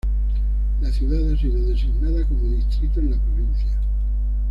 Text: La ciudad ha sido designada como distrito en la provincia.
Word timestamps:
La 0.81 0.91
ciudad 0.91 1.31
ha 1.31 1.37
sido 1.37 1.63
designada 1.63 2.25
como 2.27 2.43
distrito 2.55 2.99
en 3.01 3.11
la 3.11 3.17
provincia. 3.17 3.77